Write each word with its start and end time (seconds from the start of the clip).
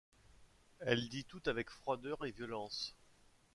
Elle 0.79 1.09
dit 1.09 1.25
tout 1.25 1.43
avec 1.45 1.69
froideur 1.69 2.25
et 2.25 2.31
violence. 2.31 2.95